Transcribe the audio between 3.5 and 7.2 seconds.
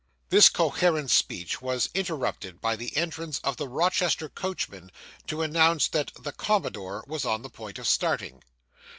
the Rochester coachman, to announce that 'the Commodore'